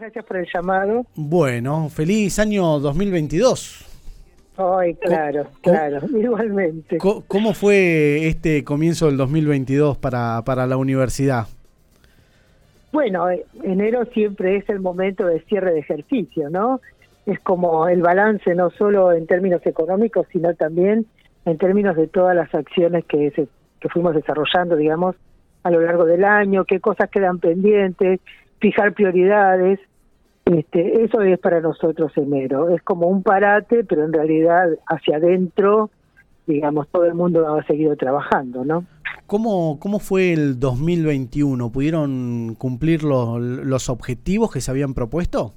[0.00, 1.04] gracias por el llamado.
[1.14, 3.86] Bueno, feliz año 2022.
[4.56, 6.98] Ay, claro, claro, igualmente.
[6.98, 11.46] ¿Cómo fue este comienzo del 2022 para, para la universidad?
[12.92, 16.80] Bueno, eh, enero siempre es el momento de cierre de ejercicio, ¿no?
[17.26, 21.06] Es como el balance no solo en términos económicos, sino también
[21.44, 23.48] en términos de todas las acciones que, se,
[23.80, 25.14] que fuimos desarrollando, digamos,
[25.62, 28.20] a lo largo del año, qué cosas quedan pendientes,
[28.60, 29.78] fijar prioridades.
[30.50, 32.70] Este, eso es para nosotros enero.
[32.74, 35.90] Es como un parate, pero en realidad hacia adentro,
[36.46, 38.84] digamos, todo el mundo ha seguido trabajando, ¿no?
[39.26, 41.70] ¿Cómo, cómo fue el 2021?
[41.70, 45.54] ¿Pudieron cumplir los, los objetivos que se habían propuesto?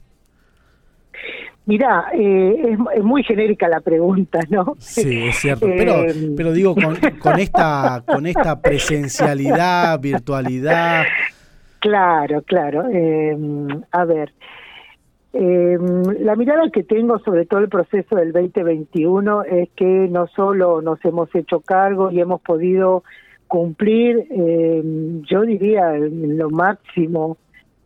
[1.66, 4.76] Mirá, eh, es, muy genérica la pregunta, ¿no?
[4.78, 5.66] Sí, es cierto.
[5.78, 11.06] Pero, eh, pero digo, con, con, esta, con esta presencialidad, virtualidad.
[11.80, 12.90] Claro, claro.
[12.92, 13.36] Eh,
[13.92, 14.34] a ver,
[15.34, 21.04] la mirada que tengo sobre todo el proceso del 2021 es que no solo nos
[21.04, 23.04] hemos hecho cargo y hemos podido
[23.48, 24.84] cumplir, eh,
[25.30, 27.38] yo diría, lo máximo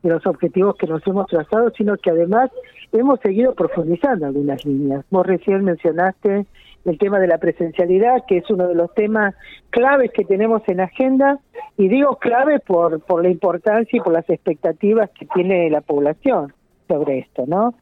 [0.03, 2.51] de los objetivos que nos hemos trazado, sino que además
[2.91, 5.05] hemos seguido profundizando algunas líneas.
[5.09, 6.45] Vos recién mencionaste
[6.85, 9.35] el tema de la presencialidad, que es uno de los temas
[9.69, 11.39] claves que tenemos en agenda,
[11.77, 16.53] y digo clave por, por la importancia y por las expectativas que tiene la población
[16.87, 17.73] sobre esto, ¿no?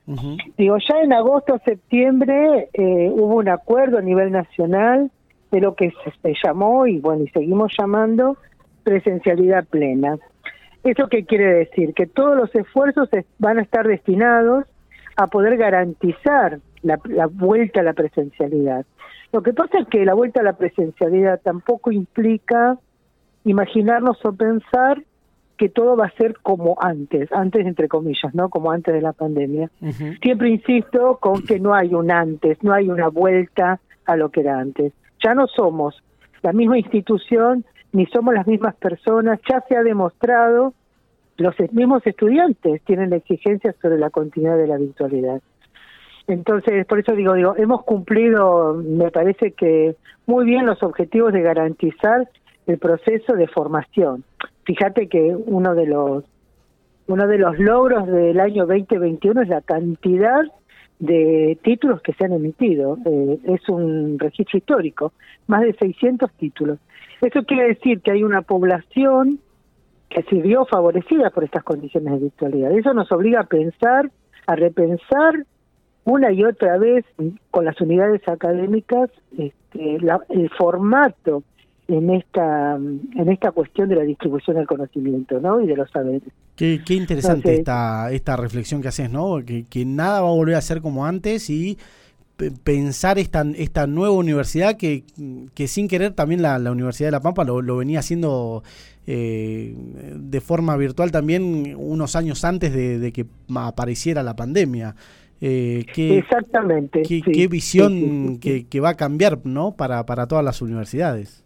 [0.57, 5.11] Digo, ya en agosto, septiembre eh, hubo un acuerdo a nivel nacional
[5.51, 8.37] de lo que se, llamó y bueno, y seguimos llamando
[8.83, 10.17] presencialidad plena.
[10.83, 11.93] ¿Eso qué quiere decir?
[11.93, 14.65] Que todos los esfuerzos van a estar destinados
[15.15, 18.85] a poder garantizar la, la, vuelta a la presencialidad.
[19.31, 22.77] Lo que pasa es que la vuelta a la presencialidad tampoco implica
[23.43, 25.01] imaginarnos o pensar
[25.57, 28.49] que todo va a ser como antes, antes entre comillas, ¿no?
[28.49, 29.69] Como antes de la pandemia.
[30.21, 34.41] Siempre insisto con que no hay un antes, no hay una vuelta a lo que
[34.41, 34.93] era antes
[35.25, 36.01] ya no somos
[36.43, 40.73] la misma institución ni somos las mismas personas, ya se ha demostrado,
[41.37, 45.41] los mismos estudiantes tienen exigencias sobre la continuidad de la virtualidad.
[46.27, 49.95] Entonces, por eso digo, digo, hemos cumplido, me parece que
[50.25, 52.29] muy bien los objetivos de garantizar
[52.67, 54.23] el proceso de formación.
[54.65, 56.23] Fíjate que uno de los
[57.07, 60.41] uno de los logros del año 2021 es la cantidad
[60.97, 62.97] de títulos que se han emitido.
[63.05, 65.13] Eh, es un registro histórico,
[65.45, 66.79] más de 600 títulos.
[67.21, 69.39] Eso quiere decir que hay una población
[70.09, 72.71] que se vio favorecida por estas condiciones de virtualidad.
[72.71, 74.09] Eso nos obliga a pensar,
[74.47, 75.45] a repensar
[76.05, 77.05] una y otra vez
[77.51, 79.97] con las unidades académicas este,
[80.29, 81.43] el formato
[81.87, 85.61] en esta en esta cuestión de la distribución del conocimiento ¿no?
[85.61, 86.23] y de los saberes.
[86.55, 89.43] Qué, qué interesante esta, esta reflexión que haces, ¿no?
[89.45, 91.77] Que, que nada va a volver a ser como antes y
[92.63, 95.03] pensar esta, esta nueva universidad que,
[95.53, 98.63] que sin querer también la, la Universidad de La Pampa lo, lo venía haciendo
[99.07, 99.73] eh,
[100.15, 103.25] de forma virtual también unos años antes de, de que
[103.55, 104.95] apareciera la pandemia.
[105.39, 107.03] Eh, qué, Exactamente.
[107.03, 109.75] Qué, qué visión que, que va a cambiar ¿no?
[109.75, 111.44] para, para todas las universidades.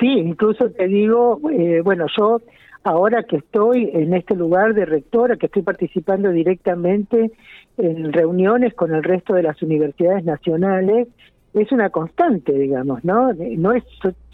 [0.00, 2.40] Sí, incluso te digo, eh, bueno, yo
[2.82, 7.32] ahora que estoy en este lugar de rectora, que estoy participando directamente
[7.78, 11.08] en reuniones con el resto de las universidades nacionales,
[11.54, 13.32] es una constante, digamos, ¿no?
[13.32, 13.84] No es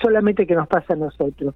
[0.00, 1.54] solamente que nos pasa a nosotros.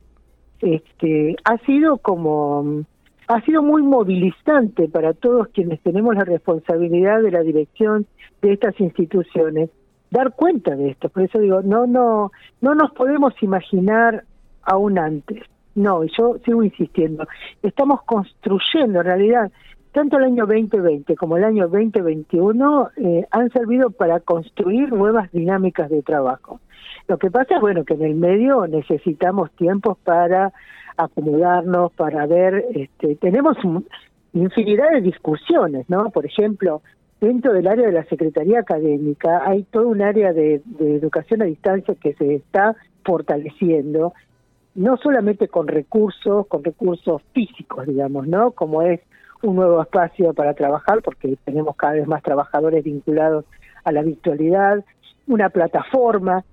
[0.61, 2.85] Este, ha sido como
[3.27, 8.07] ha sido muy movilizante para todos quienes tenemos la responsabilidad de la dirección
[8.43, 9.71] de estas instituciones
[10.15, 11.09] dar cuenta de esto.
[11.09, 12.31] Por eso digo, no, no,
[12.61, 14.25] no nos podemos imaginar
[14.63, 15.43] aún antes.
[15.75, 17.27] No, yo sigo insistiendo.
[17.63, 19.51] Estamos construyendo, en realidad,
[19.91, 25.91] tanto el año 2020 como el año 2021 eh, han servido para construir nuevas dinámicas
[25.91, 26.61] de trabajo.
[27.09, 30.53] Lo que pasa es, bueno, que en el medio necesitamos tiempos para
[30.97, 33.57] acomodarnos, para ver, este, tenemos
[34.33, 36.11] infinidad de discusiones, ¿no?
[36.11, 36.83] Por ejemplo,
[37.25, 41.95] dentro del área de la Secretaría Académica hay todo un área de, educación a distancia
[41.95, 44.13] que se está fortaleciendo,
[44.75, 48.51] no solamente con recursos, con recursos físicos, digamos, ¿no?
[48.51, 49.01] Como es
[49.43, 53.45] un nuevo espacio para trabajar, porque tenemos cada vez más trabajadores vinculados
[53.85, 54.85] a la virtualidad,
[55.27, 56.45] una plataforma,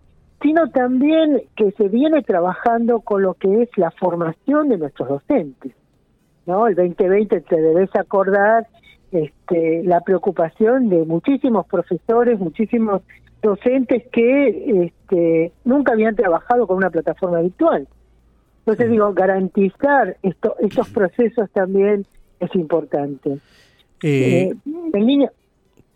[0.41, 5.73] sino también que se viene trabajando con lo que es la formación de nuestros docentes.
[6.45, 6.67] ¿no?
[6.67, 8.67] El 2020 te debes acordar
[9.11, 13.01] este, la preocupación de muchísimos profesores, muchísimos
[13.41, 17.87] docentes que este, nunca habían trabajado con una plataforma virtual.
[18.59, 22.05] Entonces digo, garantizar esto, estos procesos también
[22.39, 23.39] es importante.
[24.03, 25.31] Eh, en línea...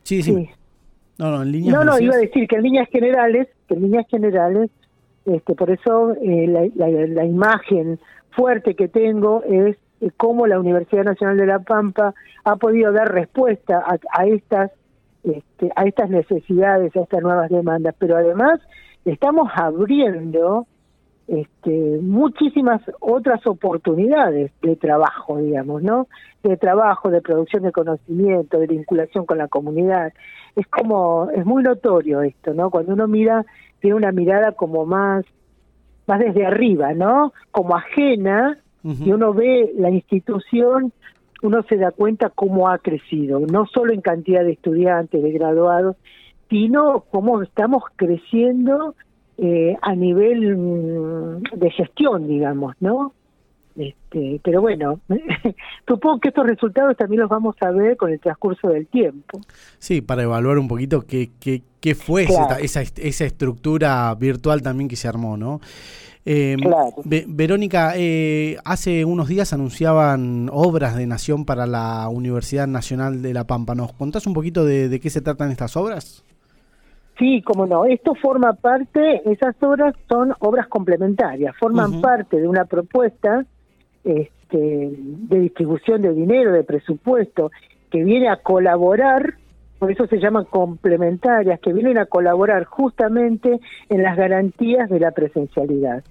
[0.04, 0.50] Sí, sí.
[1.18, 3.84] No, no, en líneas No, no, iba a decir que en líneas generales, que en
[3.84, 4.70] líneas generales,
[5.26, 8.00] este, por eso la, la, imagen
[8.32, 9.78] fuerte que tengo es
[10.18, 12.13] cómo la Universidad Nacional de La Pampa
[12.44, 14.71] ha podido dar respuesta a, a estas
[15.25, 18.59] este, a estas necesidades, a estas nuevas demandas, pero además
[19.06, 20.68] estamos abriendo
[21.27, 26.07] este, muchísimas otras oportunidades de trabajo, digamos, ¿no?
[26.44, 30.13] De trabajo, de producción de conocimiento, de vinculación con la comunidad.
[30.56, 32.69] Es como, es muy notorio esto, ¿no?
[32.69, 33.44] Cuando uno mira,
[33.80, 35.25] tiene una mirada como más,
[36.06, 37.33] más desde arriba, ¿no?
[37.50, 40.94] Como ajena, y uno ve la institución
[41.42, 45.96] uno se da cuenta cómo ha crecido, no solo en cantidad de estudiantes, de graduados,
[46.50, 48.96] sino cómo estamos creciendo
[49.38, 53.14] eh, a nivel mm, de gestión, digamos, ¿no?
[53.75, 55.01] Este, pero bueno,
[55.88, 59.42] supongo que estos resultados también los vamos a ver con el transcurso del tiempo.
[59.80, 64.88] Sí, para evaluar un poquito qué, qué, qué fue esa, esa, esa estructura virtual también
[64.88, 65.60] que se armó, ¿no?
[66.27, 66.57] Eh,
[67.27, 73.45] Verónica, eh, hace unos días anunciaban obras de Nación para la Universidad Nacional de La
[73.45, 73.75] Pampa.
[73.75, 76.24] ¿Nos contás un poquito de, qué se tratan estas obras?
[77.19, 77.86] Sí, como no.
[77.86, 83.45] Esto forma parte, esas obras son obras complementarias, forman parte de una propuesta
[84.06, 87.52] este, de distribución de dinero, de presupuesto,
[87.90, 89.36] que viene a colaborar
[89.80, 93.60] por eso se llaman complementarias, que vienen a colaborar justamente
[93.90, 96.04] en las garantías de la presencialidad.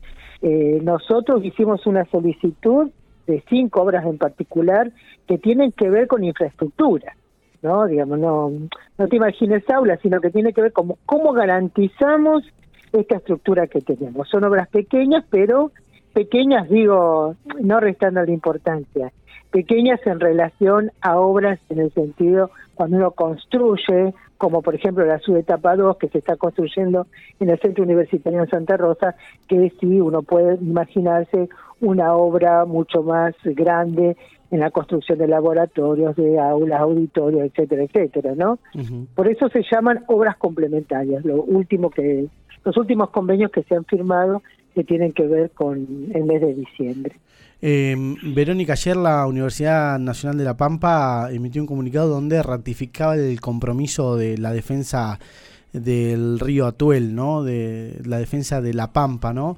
[0.42, 2.90] Eh, nosotros hicimos una solicitud
[3.26, 4.92] de cinco obras en particular
[5.26, 7.16] que tienen que ver con infraestructura,
[7.62, 7.86] ¿no?
[7.86, 8.52] Digamos, no,
[8.98, 12.44] no te imagines aulas, sino que tiene que ver con cómo garantizamos
[12.92, 14.28] esta estructura que tenemos.
[14.28, 15.72] Son obras pequeñas, pero
[16.14, 19.12] pequeñas, digo, no restando la importancia
[19.54, 25.20] pequeñas en relación a obras en el sentido cuando uno construye, como por ejemplo la
[25.20, 27.06] subetapa 2 que se está construyendo
[27.38, 29.14] en el Centro Universitario de Santa Rosa,
[29.46, 31.48] que sí uno puede imaginarse
[31.80, 34.16] una obra mucho más grande
[34.50, 38.58] en la construcción de laboratorios, de aulas, auditorios, etcétera, etcétera, ¿no?
[39.14, 41.24] Por eso se llaman obras complementarias.
[41.24, 42.26] Lo último que
[42.64, 44.42] los últimos convenios que se han firmado
[44.74, 47.16] que tienen que ver con el mes de diciembre.
[47.62, 53.40] Eh, Verónica, ayer la Universidad Nacional de La Pampa emitió un comunicado donde ratificaba el
[53.40, 55.18] compromiso de la defensa
[55.74, 57.42] del río Atuel, ¿no?
[57.42, 59.56] De la defensa de La Pampa, ¿no?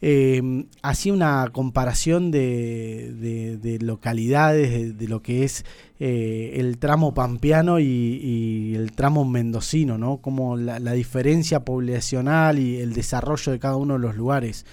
[0.00, 5.64] Eh, hacía una comparación de, de, localidades, de, lo que es
[6.00, 10.18] eh, el tramo pampeano y, el tramo mendocino, ¿no?
[10.18, 14.64] Como la, diferencia poblacional y el desarrollo de cada uno de los lugares.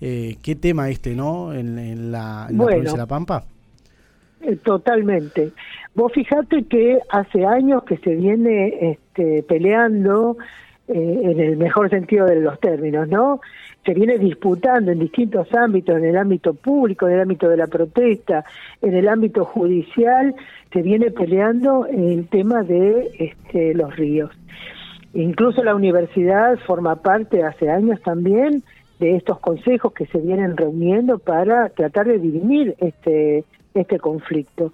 [0.00, 1.52] Eh, ¿Qué tema este, no?
[1.52, 3.46] En, la, provincia de La Pampa.
[4.46, 5.52] Eh, totalmente.
[5.94, 10.36] Vos fijate que hace años que se viene este, peleando
[10.86, 13.40] eh, en el mejor sentido de los términos, ¿no?
[13.86, 17.66] Se viene disputando en distintos ámbitos, en el ámbito público, en el ámbito de la
[17.66, 18.44] protesta,
[18.82, 20.34] en el ámbito judicial,
[20.72, 24.30] se viene peleando el tema de este, los ríos.
[25.14, 28.62] Incluso la universidad forma parte hace años también
[28.98, 33.44] de estos consejos que se vienen reuniendo para tratar de dirimir este,
[33.74, 34.72] este conflicto.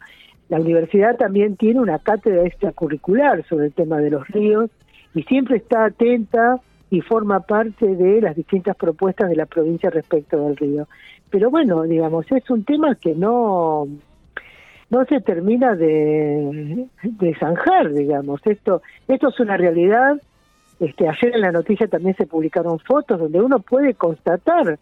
[0.48, 4.70] La universidad también tiene una cátedra extracurricular sobre el tema de los ríos
[5.14, 10.44] y siempre está atenta y forma parte de las distintas propuestas de la provincia respecto
[10.44, 10.88] del río.
[11.30, 13.86] Pero bueno, digamos, es un tema que no
[14.90, 18.40] no se termina de, de zanjar, digamos.
[18.44, 20.20] Esto esto es una realidad
[20.80, 24.78] este, ayer en la noticia también se publicaron fotos donde uno puede constatar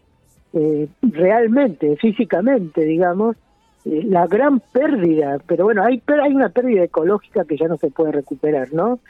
[0.52, 3.36] eh, realmente, físicamente, digamos,
[3.88, 8.12] la gran pérdida, pero bueno, hay, hay una pérdida ecológica que ya no se puede
[8.12, 9.00] recuperar, ¿no?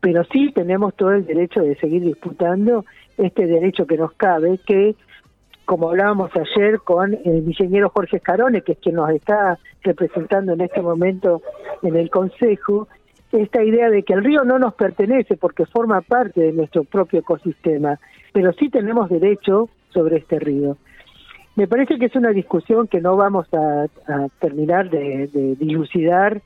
[0.00, 2.84] Pero sí tenemos todo el derecho de seguir disputando
[3.16, 4.94] este derecho que nos cabe, que
[5.64, 10.60] como hablábamos ayer con el ingeniero Jorge Escarone, que es quien nos está representando en
[10.60, 11.42] este momento
[11.82, 12.88] en el Consejo,
[13.32, 17.20] esta idea de que el río no nos pertenece porque forma parte de nuestro propio
[17.20, 17.98] ecosistema,
[18.32, 20.76] pero sí tenemos derecho sobre este río.
[21.56, 23.86] Me parece que es una discusión que no vamos a,
[24.40, 26.42] terminar de, dilucidar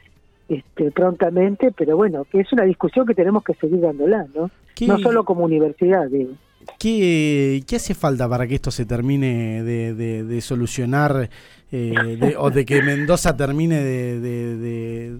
[0.48, 4.50] este, prontamente, pero bueno, que es una discusión que tenemos que seguir dándola, ¿no?
[4.86, 6.30] No solo como universidad, digo.
[6.78, 11.28] ¿Qué, ¿Qué, hace falta para que esto se termine de, solucionar
[11.72, 15.18] eh, o de que Mendoza termine de,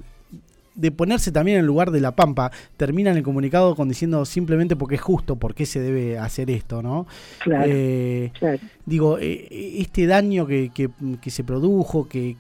[0.75, 4.25] de ponerse también en el lugar de la Pampa, termina en el comunicado con diciendo
[4.25, 7.07] simplemente porque es justo, por qué se debe hacer esto, ¿no?
[7.41, 7.65] Claro.
[7.67, 8.33] Eh,
[8.87, 9.49] digo, eh,
[9.79, 12.37] este daño que, que, se produjo, que,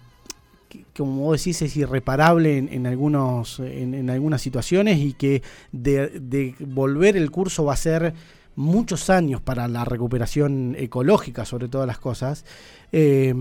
[0.97, 7.31] como vos decís, es irreparable en, algunos, en, algunas situaciones y que de, volver el
[7.31, 8.15] curso va a ser
[8.57, 12.45] muchos años para la recuperación ecológica, sobre todas las cosas.
[12.93, 13.35] Eh,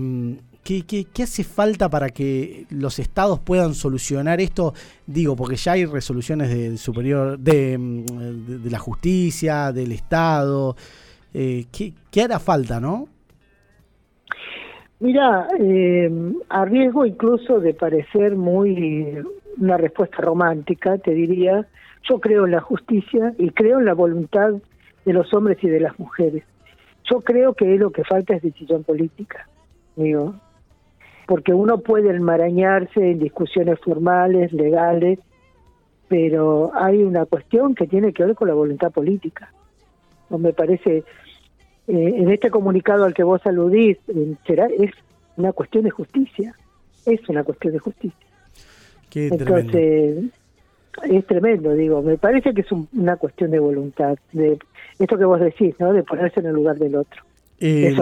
[0.62, 4.74] ¿Qué, qué, hace falta para que los estados puedan solucionar esto?
[5.06, 10.76] Digo, porque ya hay resoluciones del superior, de, de, la justicia, del Estado.
[11.32, 13.08] Eh, ¿qué, ¿qué, hará falta, no?
[15.00, 16.10] Mira, eh,
[16.50, 19.16] a riesgo incluso de parecer muy
[19.58, 21.66] una respuesta romántica, te diría,
[22.08, 24.52] yo creo en la justicia y creo en la voluntad
[25.04, 26.44] de los hombres y de las mujeres.
[27.10, 29.48] Yo creo que lo que falta es decisión política,
[29.96, 30.34] digo,
[31.30, 35.20] porque uno puede enmarañarse en discusiones formales, legales,
[36.08, 39.52] pero hay una cuestión que tiene que ver con la voluntad política.
[40.28, 41.04] No me parece,
[41.86, 44.90] eh, en este comunicado al que vos aludís, eh, será es
[45.36, 46.52] una cuestión de justicia,
[47.06, 48.26] es una cuestión de justicia.
[49.08, 50.24] Qué Entonces,
[51.04, 54.58] es tremendo, digo, me parece que es una cuestión de voluntad, de
[54.98, 55.92] esto que vos decís, ¿no?
[55.92, 57.22] De ponerse en el lugar del otro,
[57.60, 57.94] de eh,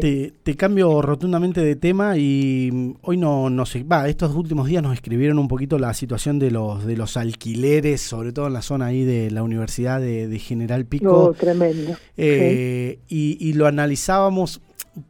[0.00, 4.82] Te, cambio rotundamente de tema y mm, hoy no, no sé, va, estos últimos días
[4.82, 8.62] nos escribieron un poquito la situación de los de los alquileres, sobre todo en la
[8.62, 11.12] zona ahí de la Universidad de, General Pico.
[11.12, 11.96] Oh, tremendo.
[12.16, 14.60] Eh, y, y, lo analizábamos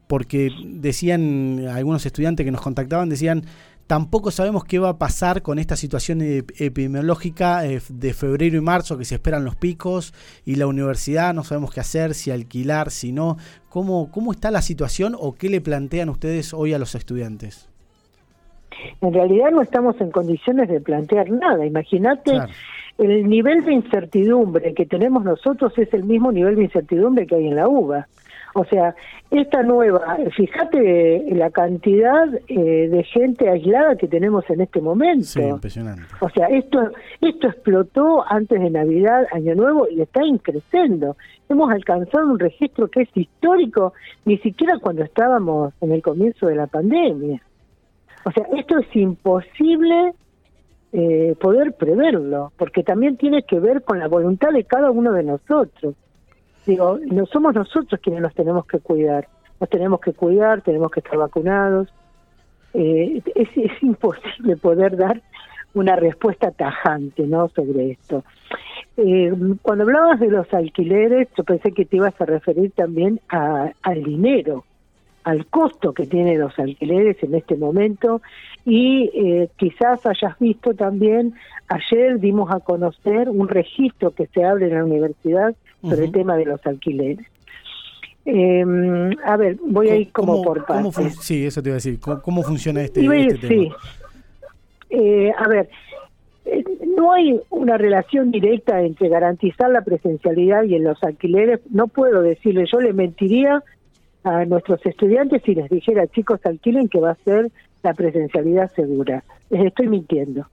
[0.07, 3.45] porque decían algunos estudiantes que nos contactaban, decían,
[3.87, 8.99] Tampoco sabemos qué va a pasar con esta situación epidemiológica eh, de febrero y marzo,
[8.99, 10.13] que se esperan los picos,
[10.45, 13.37] y la universidad, no sabemos qué hacer, si alquilar, si no.
[13.69, 17.69] ¿Cómo, cómo está la situación o qué le plantean ustedes hoy a los estudiantes?
[19.01, 21.65] En realidad no estamos en condiciones de plantear nada.
[21.65, 22.33] Imagínate,
[22.99, 27.47] el nivel de incertidumbre que tenemos nosotros es el mismo nivel de incertidumbre que hay
[27.47, 28.09] en la UBA.
[28.59, 28.95] O sea,
[29.31, 35.27] esta nueva, fíjate la cantidad eh, de gente aislada que tenemos en este momento.
[35.27, 36.05] Sí, impresionante.
[36.21, 41.19] O sea, esto, esto explotó antes de Navidad, Año Nuevo, y está increciendo.
[41.51, 43.93] Hemos alcanzado un registro que es histórico,
[44.25, 47.43] ni siquiera cuando estábamos en el comienzo de la pandemia.
[48.25, 50.15] O sea, esto es imposible
[50.95, 55.25] eh, poder preverlo, porque también tiene que ver con la voluntad de cada uno de
[55.25, 55.95] nosotros.
[56.67, 59.29] Digo, no somos nosotros quienes nos tenemos que cuidar.
[59.61, 61.89] Nos tenemos que cuidar, tenemos que estar vacunados.
[62.75, 65.23] Eh, es, imposible poder dar
[65.75, 68.25] una respuesta tajante no sobre esto.
[68.97, 69.33] Eh,
[69.63, 74.65] cuando hablabas de los alquileres, yo pensé que te ibas a referir también al dinero,
[75.25, 78.23] al costo que tienen los alquileres en este momento
[78.65, 81.35] y eh, quizás hayas visto también,
[81.69, 85.55] ayer dimos a conocer un registro que se abre en la universidad
[85.89, 87.27] sobre el tema de los alquileres.
[88.25, 91.17] Em, a ver, voy a ir como por partes.
[91.21, 92.01] sí, eso te iba a decir.
[92.01, 93.73] ¿Cómo, funciona este, este sí.
[94.91, 95.69] Eh, a ver,
[96.45, 96.65] eh,
[96.97, 101.61] no hay una relación directa entre garantizar la presencialidad y en los alquileres.
[101.71, 103.63] No puedo decirle, yo le mentiría
[104.25, 107.51] a nuestros estudiantes si les dijera, chicos, alquilen que va a ser
[107.85, 109.23] la presencialidad segura.
[109.51, 110.49] Les estoy mintiendo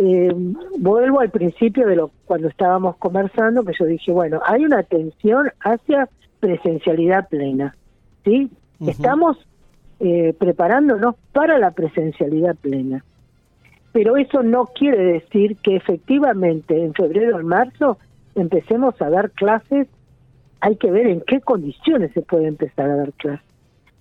[0.00, 0.32] eh,
[0.78, 5.50] vuelvo al principio de lo cuando estábamos conversando, que yo dije, bueno, hay una tensión
[5.58, 7.74] hacia presencialidad plena,
[8.24, 8.48] ¿sí?
[8.86, 9.44] Estamos
[9.98, 13.04] eh, preparándonos para la presencialidad plena.
[13.90, 17.98] Pero eso no quiere decir que efectivamente en febrero o marzo
[18.36, 19.88] empecemos a dar clases.
[20.60, 23.44] Hay que ver en qué condiciones se puede empezar a dar clases.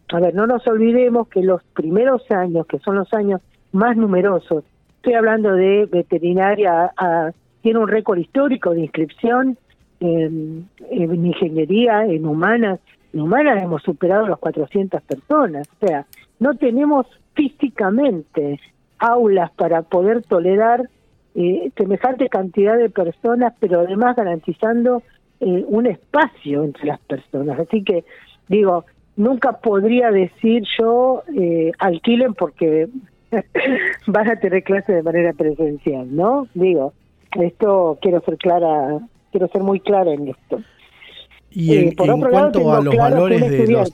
[0.10, 4.63] A ver, no nos olvidemos que los primeros años, que son los años más numerosos
[5.08, 6.92] estoy hablando de veterinaria,
[7.62, 9.58] tiene un récord histórico de inscripción
[10.02, 12.82] en, ingeniería, en humanas.
[13.14, 15.66] En humanas hemos superado las 400 personas.
[15.80, 16.06] O sea,
[16.40, 18.60] no tenemos físicamente
[19.00, 20.90] aulas para poder tolerar
[21.36, 25.04] eh, semejante cantidad de personas, pero además garantizando
[25.40, 27.58] eh, un espacio entre las personas.
[27.58, 28.04] Así que,
[28.50, 28.84] digo,
[29.16, 32.90] nunca podría decir yo eh, alquilen porque
[34.07, 36.48] van a tener clase de manera presencial, ¿no?
[36.53, 36.93] Digo,
[37.39, 39.00] esto quiero ser clara,
[39.31, 40.62] quiero ser muy clara en esto.
[41.51, 43.93] Y en, eh, por otro cuanto lado, a los valores de los...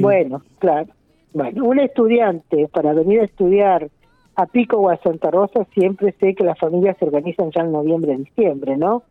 [0.00, 0.88] Bueno, claro.
[1.32, 3.88] Bueno, un estudiante para venir a estudiar
[4.36, 7.72] a Pico o a Santa Rosa siempre sé que las familias se organizan ya en
[7.72, 9.02] noviembre, diciembre, ¿no?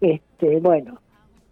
[0.00, 0.98] Este, bueno,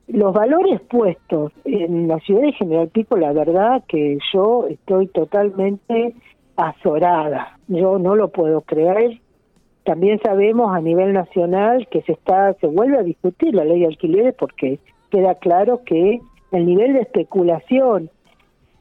[0.09, 6.15] los valores puestos en la ciudad de General Pico, la verdad que yo estoy totalmente
[6.57, 7.59] azorada.
[7.69, 9.21] Yo no lo puedo creer.
[9.85, 13.87] También sabemos a nivel nacional que se está se vuelve a discutir la ley de
[13.87, 14.79] alquileres porque
[15.11, 16.21] queda claro que
[16.53, 18.11] el nivel de especulación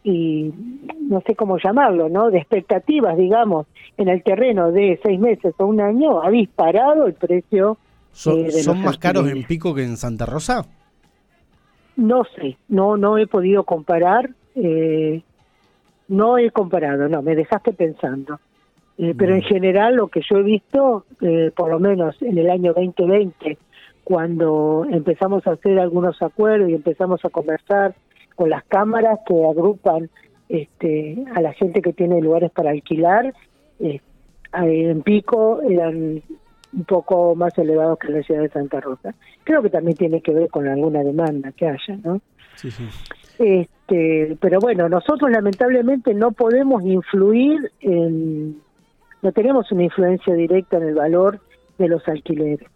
[0.03, 0.51] y
[0.99, 2.31] no sé cómo llamarlo, ¿no?
[2.31, 7.13] De expectativas, digamos, en el terreno de seis meses o un año, ha disparado el
[7.13, 7.77] precio.
[8.11, 10.65] ¿Son, eh, ¿son más caros en Pico que en Santa Rosa?
[11.95, 15.21] No sé, no, no he podido comparar, eh,
[16.11, 18.39] no he comparado, no, me dejaste pensando.
[18.97, 21.05] Eh, pero en general lo que yo he visto,
[21.55, 23.57] por lo menos en el año 2020,
[24.03, 27.95] cuando empezamos a hacer algunos acuerdos y empezamos a conversar
[28.35, 30.09] con las cámaras que agrupan
[30.49, 33.33] este, a la gente que tiene lugares para alquilar,
[33.79, 34.01] eh,
[34.53, 36.21] en Pico eran
[36.73, 39.13] un poco más elevados que en la ciudad de Santa Rosa.
[39.43, 42.21] Creo que también tiene que ver con alguna demanda que haya, ¿no?
[42.55, 42.83] Sí, sí.
[43.41, 48.61] Este, pero bueno, nosotros lamentablemente no podemos influir en,
[49.23, 51.39] no tenemos una influencia directa en el valor
[51.79, 52.69] de los alquileres.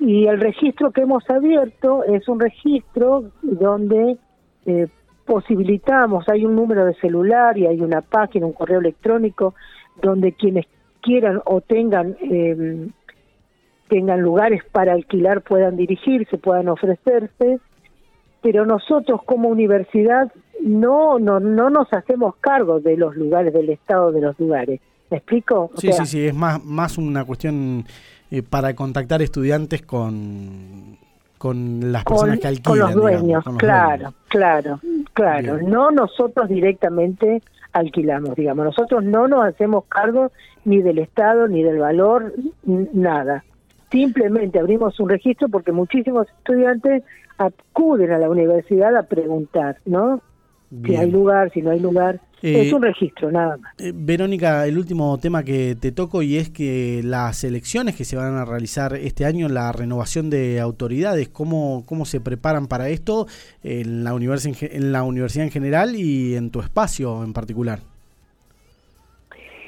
[0.00, 4.16] Y el registro que hemos abierto es un registro donde
[4.66, 4.88] eh,
[5.24, 9.54] posibilitamos, hay un número de celular y hay una página, un correo electrónico,
[10.02, 10.66] donde quienes
[11.00, 12.88] quieran o tengan eh,
[13.88, 17.60] tengan lugares para alquilar puedan dirigirse, puedan ofrecerse,
[18.42, 20.30] pero nosotros como universidad
[20.60, 24.80] no, no, no nos hacemos cargo de los lugares, del estado de los lugares.
[25.10, 25.70] ¿Me explico?
[25.76, 27.84] sí, sí, sí, es más, más una cuestión
[28.30, 30.96] eh, para contactar estudiantes con,
[31.36, 32.62] con las personas que alquilan.
[32.64, 34.80] Con los dueños, claro, claro,
[35.12, 35.58] claro.
[35.60, 38.64] No nosotros directamente alquilamos, digamos.
[38.64, 40.32] Nosotros no nos hacemos cargo
[40.64, 42.32] ni del Estado, ni del valor,
[42.64, 43.44] nada.
[43.92, 47.04] Simplemente abrimos un registro porque muchísimos estudiantes
[47.38, 50.20] acuden a la universidad a preguntar, ¿no?
[50.86, 52.18] Si hay lugar, si no hay lugar.
[52.40, 53.74] es eh, un registro, nada más.
[53.78, 58.16] Eh, Verónica, el último tema que te toco y es que las elecciones que se
[58.16, 63.26] van a realizar este año, la renovación de autoridades, ¿cómo, cómo se preparan para esto
[63.62, 67.80] en la, en la universidad en general y en tu espacio en particular?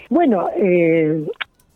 [0.08, 1.26] Bueno, eh,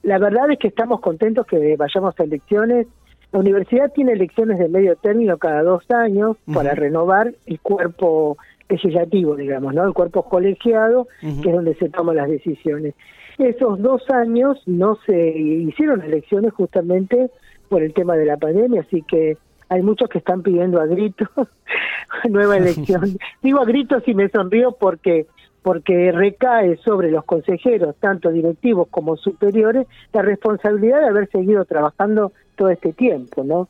[0.02, 2.86] la verdad es que estamos contentos que vayamos a elecciones.
[3.32, 9.36] La universidad tiene elecciones de medio término cada dos años para renovar el cuerpo legislativo,
[9.36, 9.84] digamos, ¿no?
[9.84, 12.94] El cuerpo colegiado, que es donde se toman las decisiones.
[13.38, 17.30] Esos dos años no se hicieron elecciones justamente
[17.68, 19.36] por el tema de la pandemia, así que
[19.68, 21.28] hay muchos que están pidiendo a gritos
[22.28, 23.18] nueva elección.
[23.42, 25.26] Digo a gritos y me sonrío porque
[25.62, 32.32] porque recae sobre los consejeros, tanto directivos como superiores, la responsabilidad de haber seguido trabajando
[32.56, 33.68] todo este tiempo, ¿no?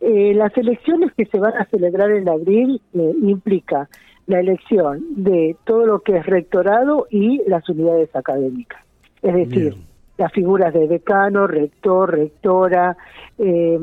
[0.00, 3.88] Eh, las elecciones que se van a celebrar en abril eh, implica
[4.26, 8.80] la elección de todo lo que es rectorado y las unidades académicas.
[9.22, 9.76] Es decir,
[10.20, 12.96] las figuras de decano, rector, rectora,
[13.38, 13.78] eh,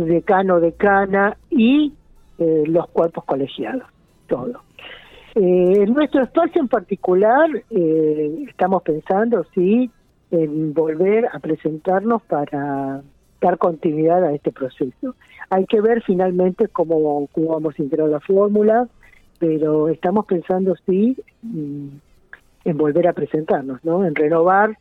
[0.00, 1.92] decano, decana y
[2.38, 3.84] eh, los cuerpos colegiados,
[4.26, 4.62] todo.
[5.34, 9.90] Eh, en nuestro espacio en particular eh, estamos pensando, sí,
[10.30, 13.02] en volver a presentarnos para
[13.40, 15.14] dar continuidad a este proceso.
[15.50, 18.88] Hay que ver finalmente cómo, cómo vamos a integrar la fórmula,
[19.38, 21.88] pero estamos pensando sí mm,
[22.64, 24.04] en volver a presentarnos, ¿no?
[24.04, 24.78] En renovar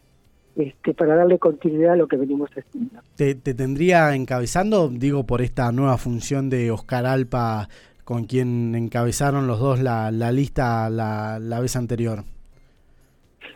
[0.56, 3.00] este, para darle continuidad a lo que venimos haciendo.
[3.16, 7.70] ¿Te, tendría encabezando, digo, por esta nueva función de Oscar Alpa,
[8.04, 12.24] con quien encabezaron los dos la, la lista la, la vez anterior?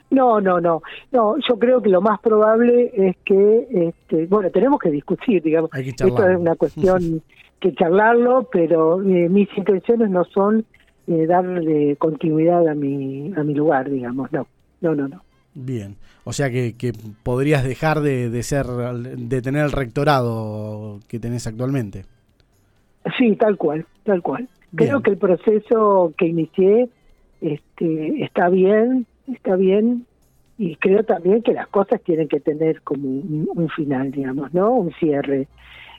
[0.10, 0.82] No, no, no,
[1.12, 1.36] no.
[1.48, 5.72] Yo creo que lo más probable es que, este, bueno, tenemos que discutir, digamos.
[5.74, 7.22] Esto es una cuestión
[7.60, 10.66] que charlarlo, pero eh, mis intenciones no son
[11.08, 14.32] eh, darle continuidad a mi, a mi lugar, digamos.
[14.32, 14.48] No,
[14.82, 15.22] no, no, no.
[15.54, 16.92] Bien, o sea que, que
[17.24, 22.06] podrías dejar de, de ser, de tener el rectorado que tenés actualmente.
[23.18, 24.48] Sí, tal cual, tal cual.
[24.76, 26.90] Creo que el proceso que inicié
[27.40, 30.06] este, está bien, está bien,
[30.58, 34.74] y creo también que las cosas tienen que tener como un final, digamos, ¿no?
[34.74, 35.48] Un cierre.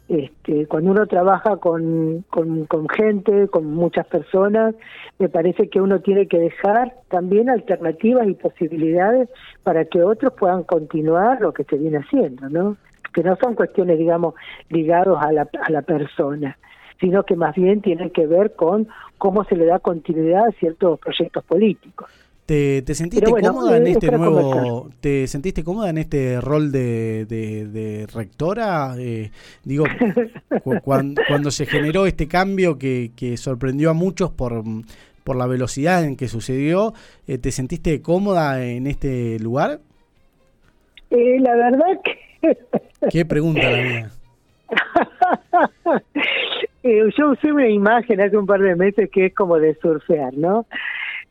[0.08, 4.74] Este, cuando uno trabaja con, con, gente, con muchas personas,
[5.18, 9.28] me parece que uno tiene que dejar también alternativas y posibilidades
[9.64, 12.76] para que otros puedan continuar lo que se viene haciendo, ¿no?
[13.12, 14.34] Que no son cuestiones, digamos,
[14.68, 16.56] ligados a la, a la persona,
[17.00, 20.98] sino que más bien tienen que ver con cómo se le da continuidad a ciertos
[21.00, 22.10] proyectos políticos.
[22.46, 28.94] ¿Te, sentiste cómoda en este nuevo, te sentiste cómoda en este rol de, de, rectora?
[28.98, 29.32] Eh,
[29.64, 29.84] digo,
[30.84, 34.62] cuando, se generó este cambio que, que sorprendió a muchos por,
[35.24, 36.94] por la velocidad en que sucedió,
[37.26, 39.80] eh, ¿te sentiste cómoda en este lugar?
[41.10, 42.56] Eh, la verdad que...
[43.10, 44.10] ¿Qué pregunta la mía?
[47.16, 50.66] yo usé una imagen hace un par de meses que es como de surfear, ¿no?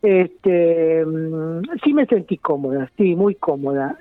[0.02, 3.98] Este, mm, sí me sentí cómoda, sí, muy cómoda.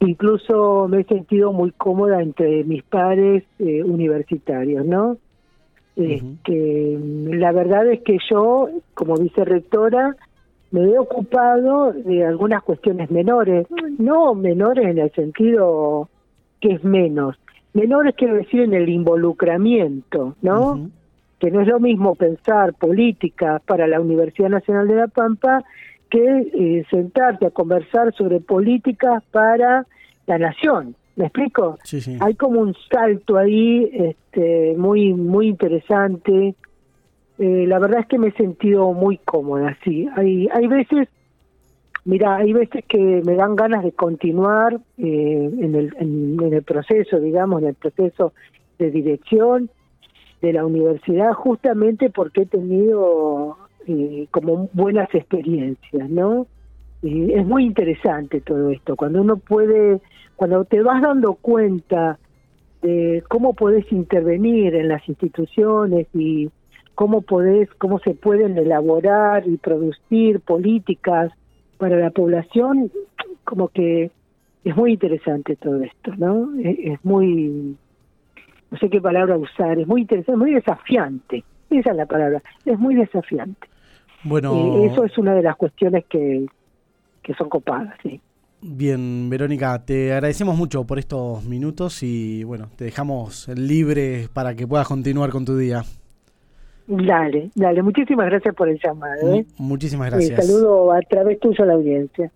[0.00, 5.18] incluso me he sentido muy cómoda entre mis pares eh, universitarios, ¿no?
[5.96, 6.96] Este,
[7.30, 10.14] la verdad es que yo, como vicerrectora,
[10.70, 13.66] me he ocupado de algunas cuestiones menores,
[13.98, 16.08] no menores en el sentido
[16.60, 17.36] que es menos,
[17.78, 20.90] menores quiero decir en el involucramiento, ¿no?
[21.38, 25.64] Que no es lo mismo pensar política para la Universidad Nacional de La Pampa
[26.10, 29.86] que eh, sentarte a conversar sobre políticas para
[30.26, 30.94] la nación.
[31.16, 31.78] ¿Me explico?
[31.84, 32.16] Sí, sí.
[32.20, 36.54] Hay como un salto ahí este, muy, muy interesante
[37.38, 40.08] eh, la verdad es que me he sentido muy cómoda, sí.
[40.16, 41.08] Hay, hay veces,
[42.04, 47.20] mira, hay veces que me dan ganas de continuar eh, en, el, en, el proceso,
[47.20, 48.32] digamos, en el proceso
[48.78, 49.70] de dirección
[50.40, 53.56] de la universidad, justamente porque he tenido
[53.86, 56.46] eh, como buenas experiencias, ¿no?
[57.02, 60.00] es muy interesante todo esto, cuando uno puede,
[60.34, 62.18] cuando te vas dando cuenta
[62.82, 66.50] de cómo puedes intervenir en las instituciones y
[66.94, 71.32] cómo podés, cómo se pueden elaborar y producir políticas
[71.78, 72.90] para la población,
[73.44, 74.10] como que
[74.64, 76.50] es muy interesante todo esto, ¿no?
[76.62, 77.76] Es, muy,
[78.70, 82.78] no sé qué palabra usar, es muy interesante, muy desafiante, esa es la palabra, es
[82.78, 83.68] muy desafiante.
[84.24, 86.46] Bueno, eh, eso es una de las cuestiones que,
[87.22, 88.20] que son copadas, sí.
[88.60, 94.66] Bien, Verónica, te agradecemos mucho por estos minutos y bueno, te dejamos libre para que
[94.66, 95.84] puedas continuar con tu día.
[96.90, 99.34] Dale, dale, muchísimas gracias por el llamado.
[99.34, 99.44] ¿eh?
[99.58, 100.46] Muchísimas gracias.
[100.46, 102.26] saludo a través tuyo a la audiencia.